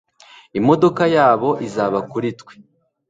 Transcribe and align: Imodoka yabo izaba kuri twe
Imodoka 0.59 1.03
yabo 1.15 1.49
izaba 1.67 1.99
kuri 2.11 2.29
twe 2.39 2.53